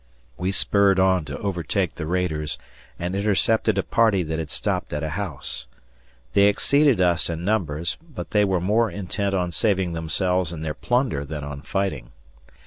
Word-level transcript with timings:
We 0.35 0.51
spurred 0.51 0.99
on 0.99 1.25
to 1.25 1.37
overtake 1.37 1.93
the 1.93 2.07
raiders 2.07 2.57
and 2.97 3.15
intercepted 3.15 3.77
a 3.77 3.83
party 3.83 4.23
that 4.23 4.39
had 4.39 4.49
stopped 4.49 4.93
at 4.93 5.03
a 5.03 5.09
house. 5.11 5.67
They 6.33 6.45
exceeded 6.47 6.99
us 6.99 7.29
in 7.29 7.45
numbers, 7.45 7.97
but 8.01 8.31
they 8.31 8.43
were 8.43 8.59
more 8.59 8.89
intent 8.89 9.35
on 9.35 9.51
saving 9.51 9.93
themselves 9.93 10.51
and 10.51 10.65
their 10.65 10.73
plunder 10.73 11.23
than 11.23 11.43
on 11.43 11.61
fighting. 11.61 12.09